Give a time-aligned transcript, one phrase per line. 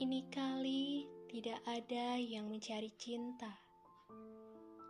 [0.00, 3.70] Ini kali tidak ada yang mencari cinta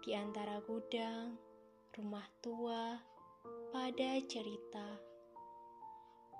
[0.01, 1.37] di antara gudang,
[1.93, 2.97] rumah tua,
[3.71, 4.97] pada cerita,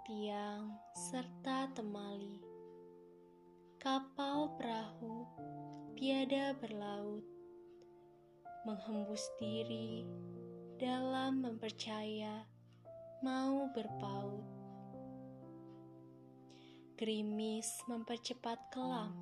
[0.09, 2.41] tiang, serta temali.
[3.77, 5.29] Kapal perahu
[5.93, 7.25] tiada berlaut,
[8.65, 10.09] menghembus diri
[10.81, 12.45] dalam mempercaya
[13.21, 14.60] mau berpaut.
[17.01, 19.17] Gerimis mempercepat kelam,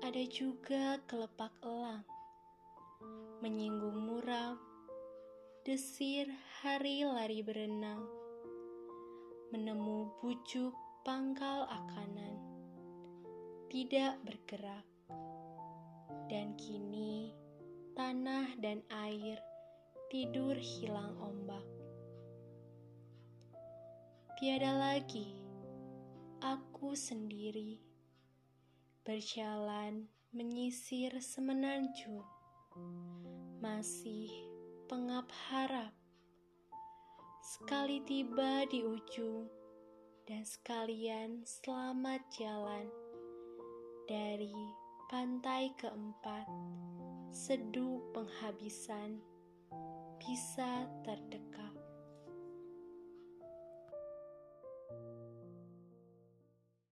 [0.00, 2.00] ada juga kelepak elang,
[3.44, 4.56] menyinggung muram,
[5.68, 6.24] desir
[6.64, 8.00] hari lari berenang,
[9.52, 10.72] menemu bujuk
[11.04, 12.40] pangkal akanan,
[13.68, 14.88] tidak bergerak,
[16.32, 17.36] dan kini
[17.92, 19.36] tanah dan air
[20.08, 21.68] tidur hilang ombak.
[24.40, 25.47] Tiada lagi
[26.38, 27.82] aku sendiri
[29.02, 32.22] berjalan menyisir semenanjung,
[33.58, 34.30] masih
[34.86, 35.90] pengap harap.
[37.42, 39.50] Sekali tiba di ujung,
[40.28, 42.86] dan sekalian selamat jalan
[44.06, 44.54] dari
[45.10, 46.46] pantai keempat,
[47.34, 49.18] seduh penghabisan
[50.22, 51.87] bisa terdekat.